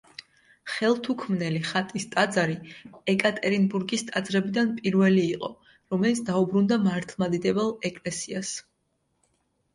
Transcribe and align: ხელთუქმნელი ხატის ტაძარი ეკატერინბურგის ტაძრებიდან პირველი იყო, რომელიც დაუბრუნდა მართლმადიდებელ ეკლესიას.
ხელთუქმნელი 0.75 1.59
ხატის 1.71 2.07
ტაძარი 2.15 2.55
ეკატერინბურგის 3.13 4.05
ტაძრებიდან 4.09 4.73
პირველი 4.81 5.27
იყო, 5.35 5.51
რომელიც 5.95 6.25
დაუბრუნდა 6.33 6.81
მართლმადიდებელ 6.89 7.73
ეკლესიას. 7.93 8.57